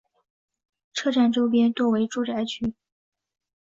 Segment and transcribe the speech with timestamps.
[0.93, 2.73] 车站周边多为住宅区。